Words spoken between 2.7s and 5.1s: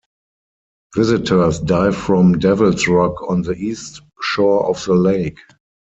Rock on the east shore of the